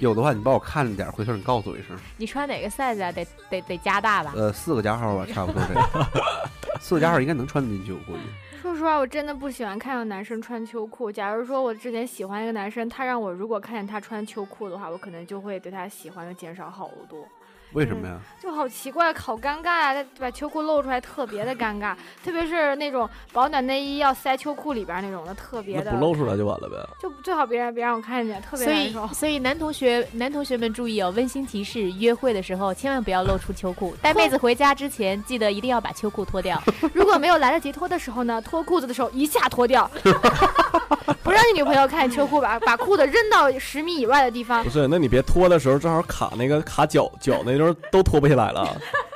[0.00, 1.96] 有的话，你帮我看着点，回头你告诉我一声。
[2.16, 3.12] 你穿哪个 size 啊？
[3.12, 4.32] 得得得加大吧？
[4.36, 6.08] 呃，四个加号吧，差不多这个。
[6.80, 8.22] 四个加号应该能穿得进去，我估计。
[8.64, 11.12] 说实话，我真的不喜欢看到男生穿秋裤。
[11.12, 17.28] 假如说我之前喜欢一个男生，他让我如果看见他穿秋裤的话，我可能就会对他喜欢的减少好多。
[17.72, 18.20] 为什么呀？
[18.40, 19.92] 就好奇怪，好尴尬啊！
[19.92, 21.92] 他把秋裤露出来，特别的尴尬。
[22.24, 25.90] 特别是那种保暖内衣要塞秋裤里边那种的，特别的。
[25.90, 26.76] 不露出来就完了呗。
[27.02, 29.00] 就最好别让别让我看见，特别难受。
[29.08, 33.92] 所以，所以男同学男同学们注意哦，温馨提示：约会的时候千万不要露出秋裤。
[34.00, 36.62] 带妹子回家之前，记得一定要把秋裤脱掉。
[36.92, 39.90] 如果没有来得及脱的时候呢，脱裤子的时候一下脱掉，
[41.22, 44.62] 不让你女朋友看秋裤，把把裤子扔到十米以外的地方。
[44.62, 48.34] 不是，那你别脱的时候正好卡那个卡脚脚那时候都脱不下。
[48.34, 48.76] 来了，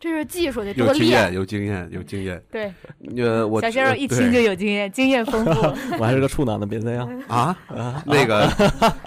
[0.00, 1.34] 这是技术得有多练经验，。
[1.34, 2.40] 有经验，有经验。
[2.52, 2.72] 对，
[3.16, 5.50] 呃，我小鲜肉一听就有经验，经验丰富。
[5.98, 7.08] 我还是个处男呢，别这样。
[7.26, 7.56] 啊，
[8.06, 8.48] 那个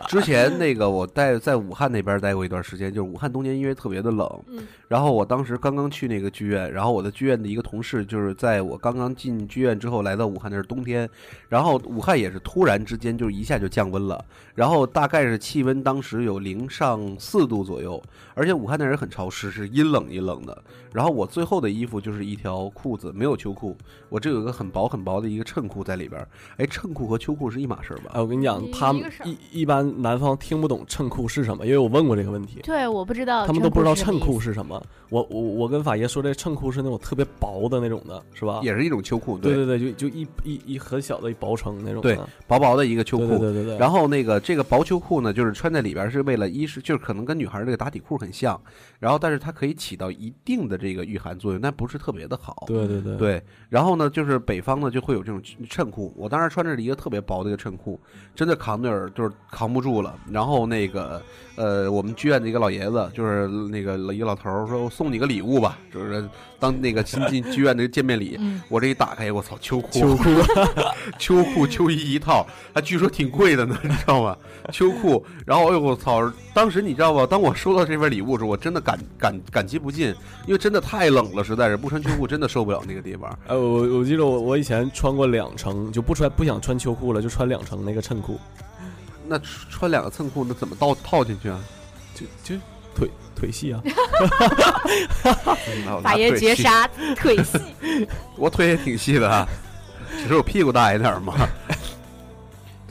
[0.09, 11.09] 之前那个我待在武汉那边待过一段时间，就是武汉冬天因为特别的冷，嗯然后我当时刚刚去那个剧院，然后我的剧院的一个同事就是在我刚刚进剧院之后来到武汉，那是冬天，
[11.47, 20.61] 然后武汉也是突然之间就是一下就降温了，然后大概是气温当时有零上四度左右，而且武汉那人很潮湿，是阴冷阴冷的。
[20.93, 23.75] 然后我最后的衣服就是一条裤子，没有秋裤，
[24.09, 26.27] 我这有一个很薄很薄的一个衬裤在里边儿。
[26.57, 28.11] 哎，衬裤和秋裤是一码事儿吧？
[28.13, 34.81] 哎，我跟你讲，他们一一一般南方听不懂衬裤是什么，因为我问过这个问题，对，我不知道，他们都不知道衬裤是是什么。
[35.09, 38.59] 我我我跟法爷说，这衬裤是那种特别薄的那种的，是吧？
[38.63, 42.01] 也是一种秋裤，对对对，就就一一一很小的一薄层那种。
[42.01, 43.27] 对薄薄的一个秋裤。
[43.27, 43.77] 对对对对对。
[43.77, 48.59] 然后那个这个薄秋裤呢，就是穿在里边儿是为了一是就是可能跟女孩儿这个打底裤很像，
[48.99, 52.63] 然后但是它可以起到一定的这个御寒作用，但不是特别的好。
[52.67, 57.99] 对对对对，然后呢，就是北方呢就会有这种衬裤，我当时穿着一个特别薄的一个衬裤，
[58.35, 60.17] 真的扛点儿就是扛不住了。
[60.29, 61.21] 然后那个
[61.55, 66.27] 呃，我们剧院的一个老爷子，就是那个一个老头儿说，我送你个礼物吧，就是
[66.59, 68.35] 当那个新进剧院的见面礼。
[68.39, 70.23] 嗯，我这一打开，我操，秋裤，秋裤，
[71.19, 74.35] 秋裤、秋衣一套，还据说挺贵的呢，你知道吗？
[74.71, 76.31] 秋裤，然后哎呦我操！
[76.53, 77.25] 当时你知道吧？
[77.25, 80.09] 当我收到这份礼物的时候，我真的感感感激不尽，
[80.45, 83.37] 因为真的太冷了，实在是不穿秋裤真的受不了那个地方。
[83.47, 88.39] 呃，我我记得我我以前穿过两层，就不穿不想穿秋裤了，就穿两层那个衬裤，
[89.27, 91.59] 那穿穿两个衬裤，那怎么倒套进去啊？
[92.13, 92.55] 就就
[92.95, 93.81] 腿腿细啊。
[96.03, 97.57] 法爷绝，杀腿细，
[98.37, 99.47] 我腿也挺细的啊，
[100.21, 101.33] 只是我屁股大一点嘛。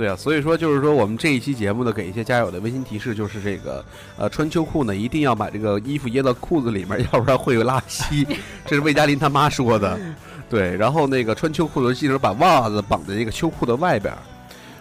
[0.01, 3.85] 对啊，所以说就是说，我们这一期节目呢，给一些家友的温馨提示就是这个，
[4.17, 8.27] 呃，穿秋裤呢，一定要把这个衣服掖到裤子里面， 要不然会有拉稀。
[8.65, 10.01] 这是魏佳林他妈说的。
[10.49, 14.11] 对，然后那个穿秋裤的记得把袜子绑在这个秋裤的外边。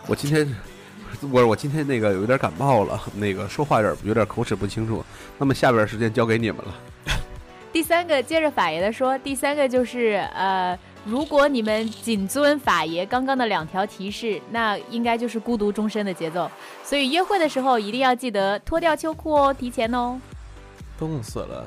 [0.07, 0.55] 我今天，
[1.29, 5.03] 我我今天那个有点感冒了，那个说话有点有点口齿不清楚。
[5.37, 6.73] 那么下边时间交给你们了。
[7.73, 16.49] 第三个，接着法爷的说，第三个就是呃，如果你们谨遵法爷刚刚的两条提示，那应该就是孤独终身的节奏。
[16.83, 20.19] 所以约会的时候一定要记得脱掉秋裤哦，提前哦。
[20.97, 21.65] 冻死了。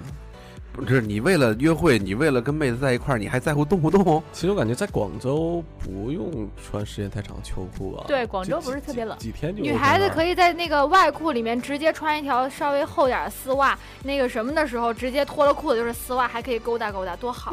[0.74, 4.22] 不是你为了约会，你为了跟妹子在一块儿，你还在乎冻不冻？
[4.32, 8.04] 其实我感觉在广州不用穿时间太长秋裤啊。
[8.08, 10.34] 对广州不是特别冷几几天就女孩子可以。
[10.34, 17.52] 在那个外裤里面直接穿一条稍微厚点的丝袜，那个什么的时候直接脱了裤子就是丝袜，还可以勾搭勾搭，多好，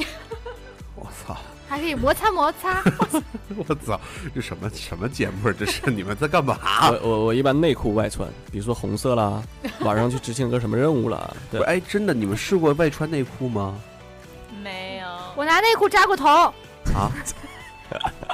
[0.96, 1.36] 我操！
[1.70, 2.84] 还可以摩擦摩擦。
[3.56, 4.00] 我操！
[4.34, 5.56] 这什么什么节目啊？
[5.58, 6.58] 这是你们在干嘛？
[6.92, 9.42] 我我我一般内裤外穿，比如说红色啦，
[9.82, 13.80] 晚上去执行个什么任务了，对，，哎，真的，你们试过外穿内裤吗？
[14.64, 15.08] 没有。
[15.36, 16.28] 我拿内裤扎过头，
[16.94, 17.12] 啊？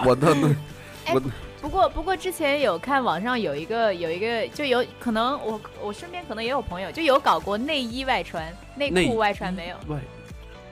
[0.06, 1.22] 我的那我
[1.62, 9.78] 不过不过之前有看网上有一个有一个就有可能我我身边可能也有朋友就有搞过内衣外穿，内内裤外穿没有，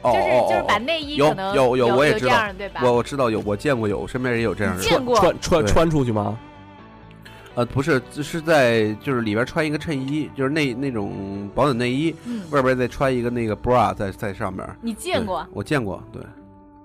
[0.03, 2.45] 就是哦就是把哦内衣有可能有有有我也知道？
[2.81, 4.89] 我我知道有，我见过有，我身边人也有这样的人。
[4.89, 6.37] 见过穿穿穿出去吗？
[7.55, 14.67] 呃，不是，是在就是里边穿一个衬衣，就是那那种保暖内衣，嗯，外边再穿一个那个 bra 在在上面。
[14.81, 15.45] 你见过？
[15.53, 16.19] 我见过，对，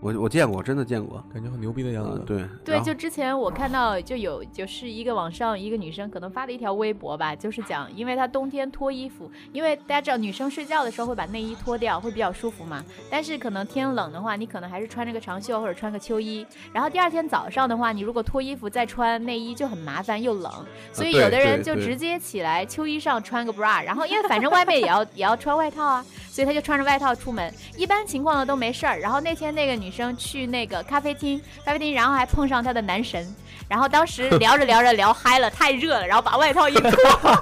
[0.01, 1.25] 我我见过，真的见过。
[1.33, 12.85] 感觉很牛逼的样子。，嗯对对，就之前我看到就有就是一个网上一个女生可能发的一条微博吧，就是讲，因为她冬天脱衣服，因为大家知道女生睡觉的时候会把内衣脱掉，会比较舒服嘛。
[13.11, 20.53] 但是可能天冷的话，你可能还是穿着个长袖或者穿个秋衣，然后第二天早上的话，你如果脱衣服再穿内衣就很麻烦又冷，
[20.93, 27.53] 所以有的人就直接起来秋衣上穿个 bra，然后因为反正外面也要 也要穿外套啊，所以他就穿着外套出门。
[27.77, 28.99] 一般情况呢都没事儿。
[29.01, 33.27] 然后那天那个女生去那个咖啡厅，咖啡厅，然后还碰上她的男神，
[33.69, 36.91] 然后当时聊着聊着聊嗨了，太热了，然后把外套一脱，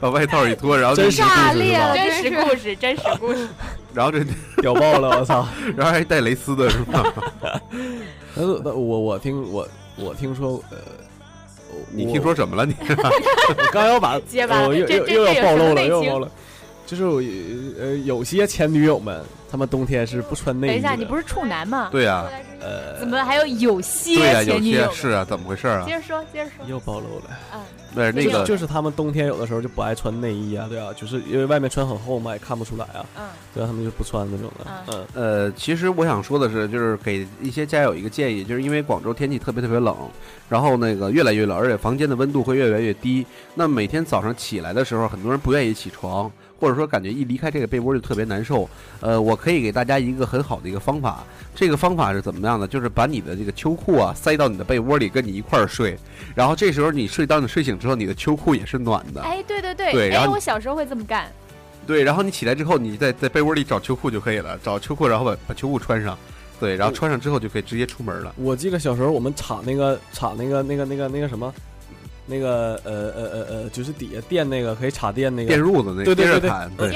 [0.00, 3.48] 把外套一脱，然后就真实炸裂了真实故事，真实故事。
[3.94, 4.22] 然后这
[4.60, 5.46] 屌爆了，我操！
[5.76, 7.02] 然后还带蕾丝的是吧？
[8.36, 9.66] 我我听我
[9.96, 10.76] 我听说呃，
[11.90, 12.66] 你听说什么了？
[12.66, 16.30] 你 我刚要把结巴我又又又要暴露了，又要暴露了。
[16.88, 17.22] 就是我
[17.78, 20.70] 呃有些前女友们他们冬天是不穿内衣。
[20.70, 21.90] 等一下，你不是处男吗？
[21.92, 22.24] 对呀、
[22.60, 24.88] 呃，怎么还有有些对呀、有前女友？
[24.90, 25.92] 些是啊，怎么回事啊接？
[25.92, 26.66] 着说，接着说。
[26.66, 27.24] 又暴露了。
[27.54, 27.60] 嗯，
[27.94, 33.24] 对，那个就是他们冬天有的时候就不爱穿内衣啊，对啊，就是因为外面穿很厚嘛，也看不出来啊，嗯
[33.54, 39.94] 对啊，他们就不穿那种的，嗯，呃，其实我想说的是，就是给一些家友一个建议，就是因为广州天气特别特别冷，
[40.48, 43.26] 然后那个越来越冷，而且房间的温度会越来越低。
[43.54, 48.68] 那每天早上起来的时候，很多人不愿意起床，或者说感觉一离开这个被窝就特别难受。
[49.00, 52.66] 呃，我可以给大家一个很好的一个方法，这个方法是怎么样的？
[52.66, 55.96] 就是把你的这个秋裤啊塞到你的被窝里，跟你一块儿睡，
[56.34, 59.22] 然后这时候你睡，当你睡醒之后，你的秋裤也是暖的。
[59.22, 61.30] 哎，对对对，然后我小时候会这么干。
[61.86, 66.18] 对，然后你起来之后，你在在被窝里找秋裤就可以了，找秋裤，然后把把秋裤穿上，
[66.60, 68.34] 对，然后穿上之后就可以直接出门了。
[68.36, 71.54] 我记得小时候我们插那个插那个那个那个那个什么，
[72.28, 76.94] 那个呃呃呃呃，就是底下垫那个可以插电那个电褥子那对对对对电热毯，对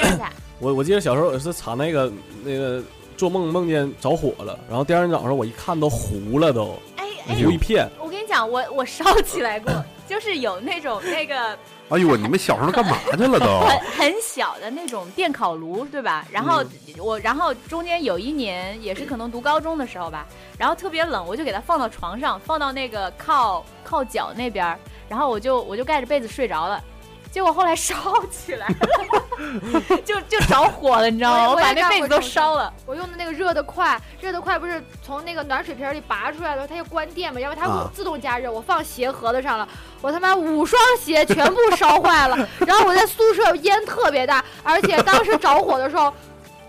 [0.59, 2.11] 我我记得小时候也是插那个
[2.43, 2.81] 那个
[3.17, 7.89] 做梦梦见着火了，然后第二天早上我一看都糊了都，哎哎，糊一片。
[7.99, 9.73] 我跟你讲，我我烧起来过，
[10.07, 11.57] 就是有那种那个
[11.89, 13.45] 哎呦，你们小时候干嘛去了都？
[13.67, 16.25] 很很小的那种电烤炉，对吧？
[16.31, 16.63] 然后
[16.97, 20.25] 我，然后中间有一年也是可能读高中的时候吧，
[20.57, 24.79] 然后特别冷，我就给它放到床上，放到那个靠靠脚那边儿，
[25.13, 26.83] 然后我就我就盖着被子睡着了。
[27.31, 27.95] 结果后来烧
[28.31, 31.49] 起来了， 就就着火了，你知道吗？
[31.51, 32.73] 我把那被子都烧了。
[32.87, 38.51] 我用的那个热的快，热的快不是从那个暖水瓶里拔出来的，它要关电嘛，要不然它啊会自动加热。
[38.51, 39.67] 我放鞋盒子上了，
[40.01, 42.35] 我他妈五双鞋全部烧坏了。
[42.65, 46.11] 然后我在宿舍烟特别大，而且当时着火的时候。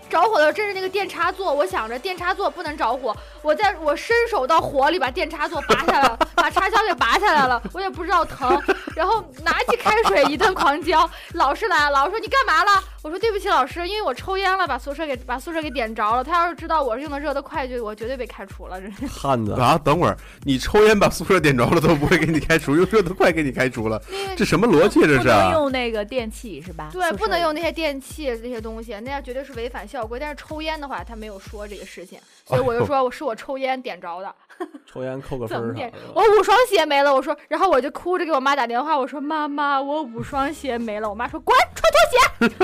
[0.07, 3.13] 着火的时候，正是那个电插座，我想着电插座不能着火，
[3.45, 8.59] 我在我伸手到火里把电插座拔下来了，把插销给拔下来了，我也不知道疼，
[8.95, 11.07] 然后拿起开水一顿狂浇。
[11.33, 12.83] 老师来了，老师说你干嘛了？
[13.03, 16.23] 我说对不起老师，因为我抽烟了，把宿舍给把宿舍给点着了。
[16.23, 18.81] 他要是知道我是用的热得快，就我绝对被开除了。
[18.81, 24.01] 这 是汉子，啊，等会儿你抽烟把宿舍点着了都不会给你开除，用热得快给你开除了，
[24.35, 25.51] 这什么逻辑这是不能？
[25.51, 26.89] 用那个电器是吧？
[26.91, 30.19] 对，不能用那些电器那些东西，那样绝对是违反校规。
[30.19, 34.33] 但是抽烟的话，他没有说这个事情，所以我就说我是我抽烟点着的。
[34.85, 35.91] 抽烟扣个分儿？。
[36.13, 41.09] 我五双鞋没了，我说，然后我就哭着给我妈打电话，我说妈妈，我五双鞋没了。
[41.09, 42.55] 我妈说滚，穿拖鞋。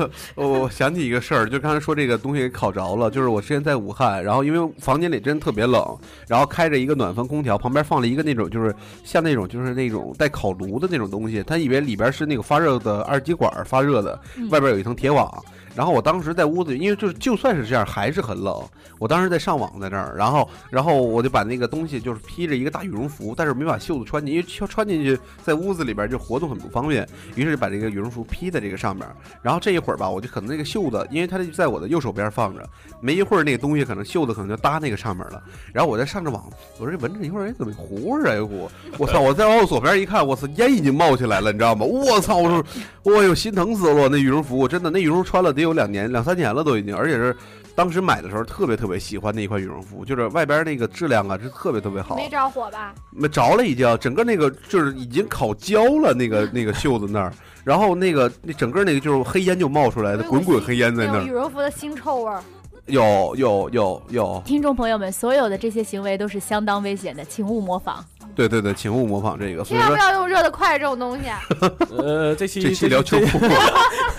[0.34, 8.74] 我我想起一个事儿，就刚才说这个东西给烤着了，就是我之前在武汉，然后因为房间里真特别冷，然后开着一个暖风空调，旁边放了一个那种就是
[9.04, 15.32] 像那种就是那种带烤炉的那种东西，他以为里边是那个发热的二极管发热的，外边有一层铁网。
[15.74, 18.62] 然后我当时在屋子里，因为就是就算是这样还是很冷。
[18.98, 29.06] 我当时在上网在那儿，然后然后我就把那个东西就是披着一个大羽绒服，但是没把袖子穿进，因为穿穿进去在屋子里边就活动很不方便，于是就把这个羽绒服披在这个上面。
[29.42, 32.68] 然后这一会儿吧，我就可能那个袖子，因为它就在我的右手边放着，
[33.00, 35.42] 没一会儿那个东西可能袖子可能就搭那个上面了。
[35.72, 36.44] 然后我再上着网，
[36.78, 38.36] 我说这闻着一会儿，哎，怎么糊味儿啊？
[38.36, 39.20] 一股，我操！
[39.20, 41.86] 我再往我左边一看，我操，烟已经冒起来了，你知道吗？
[41.86, 42.36] 我操！
[42.36, 42.64] 我说，
[43.02, 44.08] 我呦，心疼死了！
[44.10, 47.36] 那羽绒服真的，那羽绒服穿了得有两年、两三年了都已经，而且是
[47.74, 52.16] 当时买的时候特别特别喜欢那一款羽绒服，就是外边那个质量啊，是特别特别好。
[52.16, 52.94] 没着火吧？
[53.10, 57.32] 没着了，已经整个那个就是已经烤焦了，那个 那个袖子那儿，
[57.64, 62.42] 然后那个那整个那个就是黑烟就冒出来的，滚滚黑烟在那儿，羽绒服的腥臭味儿。
[62.86, 68.04] 有有有有，听众朋友们，所有的这些行为都是相当危险的，请勿模仿。
[68.34, 69.62] 对对对，请勿模仿这个。
[69.64, 71.24] 所千万不要用热得快这种东西，
[71.96, 73.38] 呃，这期这期聊秋裤，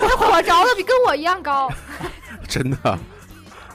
[0.00, 1.70] 那 火着的比跟我一样高。
[2.48, 2.98] 真的。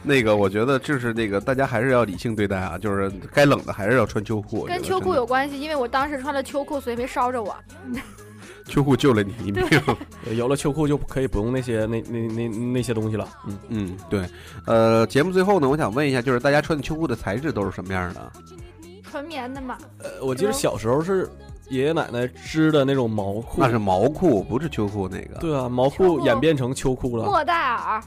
[0.03, 4.63] 那个，我觉得就是那个，大家还是要理性对待啊，就是该冷的还是要穿秋裤。
[4.63, 7.53] 跟秋裤有关系，因为我当时穿了秋裤，所以没烧着我。
[8.67, 9.65] 秋裤救了你一命。
[10.25, 13.27] 呃有了秋裤就可以不用那些那那那那些东西了。
[13.47, 14.25] 嗯，嗯，对。
[14.65, 18.31] 呃，节目最后呢，我想问一下，就是大家穿的秋裤的材质都是什么样的？
[19.09, 21.29] 纯棉的嘛，呃，我记得小时候是
[21.69, 25.39] 爷爷奶奶织的那种毛裤，那是毛裤，不是秋裤那个。
[25.39, 27.25] 对啊，毛裤裤演变成秋裤了。
[27.25, 28.01] 莫代尔。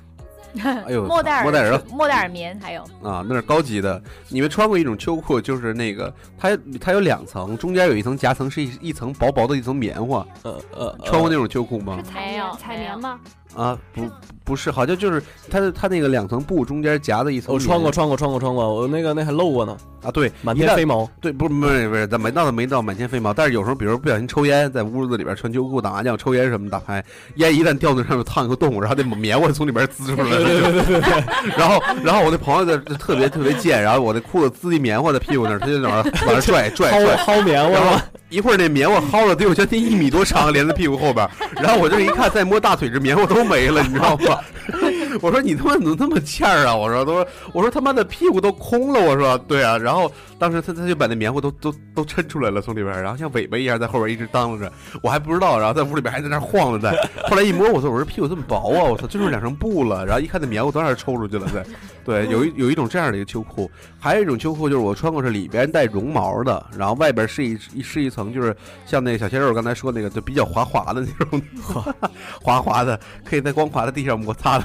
[0.65, 4.03] 哎呦，莫代尔莫代尔莫代尔棉还有啊，那是高级的。
[4.29, 10.27] 你们穿过一种秋裤，就是那个它它有两层，中间有一层夹层，是一一层薄薄的一层棉花。
[10.43, 12.11] 呃呃，穿过那种秋裤吗是？
[12.11, 13.21] 彩没有棉，彩棉吗？
[13.55, 14.03] 啊，不
[14.45, 17.55] 不是，好像就是它的它那个两层布中间夹的一层。
[17.55, 21.09] 我穿过，穿过，穿过，穿过，我那个那还漏过呢，啊，对，满天飞毛。
[21.21, 27.05] 对，不是不是不是，咱没到没到满天飞毛，但是有时候，比如不小心抽烟，在屋子里边穿秋裤打麻将抽烟什么打牌，
[27.37, 30.85] 烟一旦掉那上面烫一个洞，然后那棉花从里边滋出来了，
[31.57, 38.03] 然后然后我那朋友就就特别特别贱，然后我那裤子滋一棉花在屁股那儿，他就在那儿往那拽 拽薅拽，薅棉然后花？
[38.31, 44.39] 一会儿那棉花薅了得有将近一米多长，连在屁股后边，然后我这一看再摸大腿，这棉花都没了，你知道吗？
[45.21, 46.77] 我说你他妈怎么那么欠儿啊？
[46.77, 49.01] 我说都说我说他妈的屁股都空了。
[49.01, 54.71] 我说对啊，然后当时他他就把那棉花都都都抻出来了，从里边，然后像尾巴一样在后边一直当着，
[55.03, 56.97] 我还不知道，然后在屋里边还在那晃着在。
[57.29, 60.07] 后来一摸，我说我说屁股这么薄啊，我操，就剩两层布了。
[60.07, 61.65] 然后一看那棉花都让人抽出去了，在。
[62.05, 71.43] 对，有一有一种这样的一个秋裤，还有一种秋裤就是我穿过是里边带绒毛的，然后外边是一一是一层，就是像那个小鲜肉刚才说那个就比较滑滑的那种，
[72.43, 74.65] 滑滑的，可以在光滑的地上摩擦的，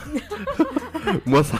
[1.23, 1.59] 摩擦。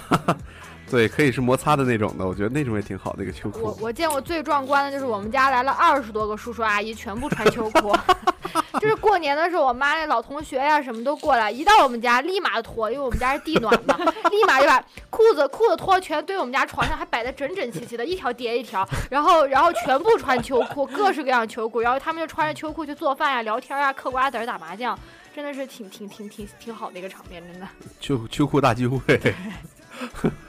[0.90, 3.62] 对，可以是摩擦的那种的，我觉得那种也挺好的一个秋裤。
[3.62, 7.96] 我我见过最壮观的就是我们家来了二十多个叔叔阿姨，全部穿秋裤。
[8.80, 13.98] 就是过年的时候，我妈那老同学呀什么都过来，一到我们家立马脱，因为我们家是地暖嘛，
[14.30, 14.80] 立马就把
[15.10, 24.98] 裤子裤子脱全堆我们家床上，还摆的整整齐齐的，一条叠一条，然后然后全部穿秋裤，各式各样秋裤，然后他们就穿着秋裤去做饭呀、聊天呀、嗑瓜子、打麻将，
[25.36, 27.68] 真的是挺挺挺挺挺好的一个场面，真的。
[28.00, 29.00] 秋秋裤大聚会。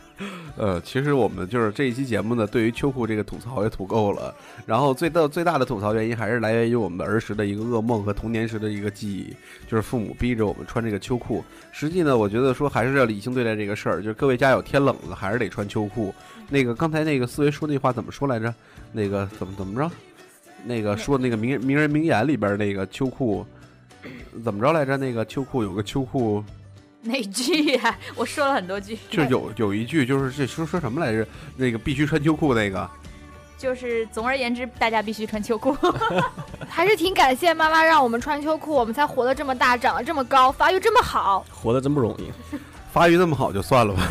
[0.57, 4.35] 呃，其实我们就是这一期节目呢，对于秋裤这个吐槽也吐够了。
[4.65, 9.37] 然后最大最大的吐槽原因还是来源于我们的儿时的一个噩梦和童年时的一个记忆，
[9.69, 11.45] 就是父母逼着我们穿这个秋裤。
[11.71, 16.15] 实际呢，我觉得说还是要理性对待这个事儿，就是各位家有天冷了，还是得穿秋裤。
[16.49, 18.55] 那个刚才那个思维说那话怎么说来着？
[18.93, 19.91] 那个怎么怎么着？
[20.65, 23.45] 那个说那个名名人名言里边那个秋裤
[24.43, 24.97] 怎么着来着？
[24.97, 26.43] 那个秋裤有个秋裤。
[27.09, 27.97] 哪句呀？
[28.15, 31.27] 我说了很多句，就有有一句就是这说说什么来着？
[31.57, 32.89] 那个必须穿秋裤那个，
[33.57, 35.77] 就是总而言之，大家必须穿秋裤。
[36.69, 41.47] 还是挺感谢妈妈让我们穿秋裤，我们才活得这么大，长得这么高，发育这么好。
[41.51, 42.31] 活得真不容易，
[42.93, 44.03] 发育这么好就算了吧。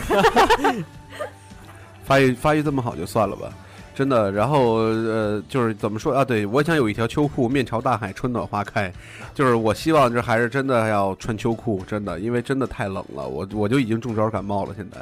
[2.05, 3.51] 发育发育这么好就算了吧。
[3.95, 6.25] 真的，然后呃，就是怎么说啊？
[6.25, 8.91] 对我想有一条秋裤，面朝大海，春暖花开。
[9.33, 14.73] 就是我希望这还是真的要穿秋裤，真的，因为真的太冷了，我我就已经中招感冒了。
[14.75, 14.97] 现在，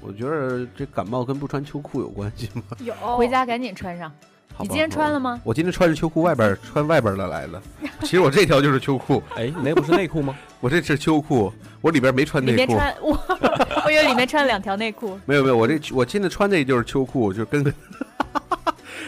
[0.00, 2.62] 我觉得这感冒跟不穿秋裤有关系吗？
[2.78, 4.10] 有，回家赶紧穿上。
[4.60, 5.40] 你今天穿了吗？
[5.44, 7.62] 我今天穿着秋裤，外边穿外边的来的。
[8.02, 9.22] 其实我这条就是秋裤。
[9.36, 10.34] 哎，你那不是内裤吗？
[10.58, 12.58] 我这是秋裤，我里边没穿内裤。
[12.58, 13.16] 里边穿我，
[13.88, 15.18] 我以为里面穿了两条内裤。
[15.24, 17.64] 没有没有，我这我今天穿的就是秋裤，就跟。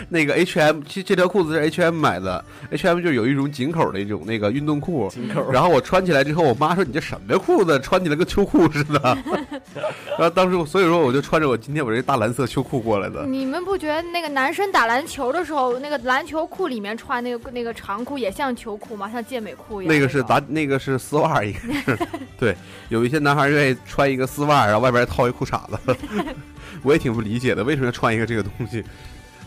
[0.08, 5.50] 那个 H M，其实这条裤子是 H M 买的，H M 就有一种紧口的一种那个运动裤，紧口。
[5.50, 9.00] 然后我穿起来之后，我妈说你这什么裤子，穿起来跟秋裤似的。
[10.18, 13.24] 然后当时，所以说我就穿着我今天我这大蓝色秋裤过来的。
[13.26, 19.10] 你们不觉得那个男生打篮球的时候，那个篮球裤里面穿那个那个长裤也像秋裤吗？
[19.10, 19.94] 像健美裤一样？
[19.94, 21.98] 那个是打，那个是丝袜，应该是。
[22.38, 22.56] 对，
[22.88, 25.96] 有一些男孩愿意穿一个丝袜，然后外边套一裤衩子。
[26.82, 28.82] 我也挺不理解的，为什么要穿一个这个东西？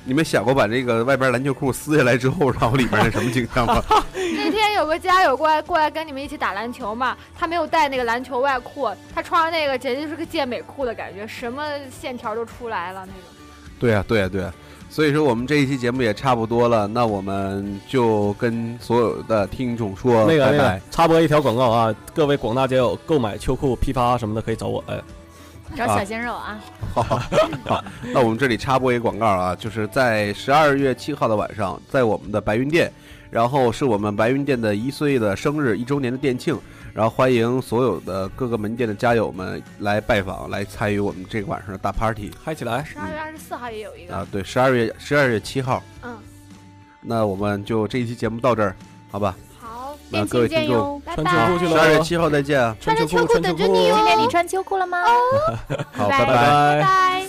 [0.05, 3.81] 你们想过把这个外边篮球裤撕下来之后，然后里边是什么景象吗？
[4.13, 13.21] 那天有个家友过来过来跟你们一起打篮球嘛，他没有带那个篮球外裤，他穿上那个简直就是个健美裤的感觉，什么线条都出来了那种。
[13.79, 14.53] 对啊对啊对啊，
[14.89, 20.81] 所以说我们这一期节目也差不多了，那我们就跟所有的听众说那个拜拜。
[20.91, 24.99] 插播一条广告啊，各位广大街友购买秋裤批发什么的可以找我哎。
[25.75, 26.59] 找小鲜肉啊！
[26.93, 27.01] 好，
[27.65, 32.91] 好，那我们这里插播一个广告啊，就是在十二月七号的晚上，在我们的白云店，
[33.31, 36.57] 然后是我们白云店的一岁的生日一周年的店庆，
[36.93, 42.83] 然后欢迎所有的各个门店的家友们来拜访，来参与我们这个晚上的大 party，嗨起来！
[42.83, 46.15] 十二月二十四号也有一个啊，对，十二月十二月七号，嗯，
[47.01, 48.75] 那我们就这一期节目到这儿，
[49.09, 49.35] 好吧？
[50.13, 52.75] 那各位听众，穿秋裤去了，十二月七号再见啊！
[52.79, 53.95] 穿着秋裤等着你哦。
[53.97, 54.99] 今天你穿秋裤了吗？
[55.91, 57.25] 好，拜拜拜拜。